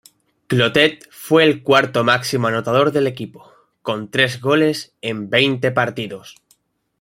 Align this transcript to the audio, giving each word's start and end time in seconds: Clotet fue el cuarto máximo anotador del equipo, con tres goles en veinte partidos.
Clotet 0.47 1.05
fue 1.11 1.43
el 1.43 1.61
cuarto 1.61 2.03
máximo 2.03 2.47
anotador 2.47 2.91
del 2.91 3.05
equipo, 3.05 3.53
con 3.83 4.09
tres 4.09 4.41
goles 4.41 4.95
en 5.03 5.29
veinte 5.29 5.69
partidos. 5.69 6.37